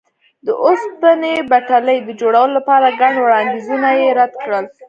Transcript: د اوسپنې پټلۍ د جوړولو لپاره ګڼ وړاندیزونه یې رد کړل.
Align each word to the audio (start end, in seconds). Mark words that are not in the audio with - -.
د 0.45 0.47
اوسپنې 0.65 1.33
پټلۍ 1.49 1.97
د 2.03 2.09
جوړولو 2.21 2.55
لپاره 2.57 2.95
ګڼ 3.01 3.13
وړاندیزونه 3.25 3.89
یې 4.01 4.09
رد 4.19 4.33
کړل. 4.43 4.65